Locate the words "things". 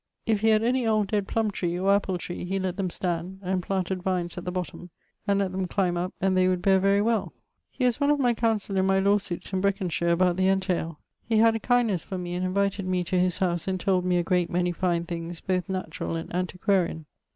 15.05-15.39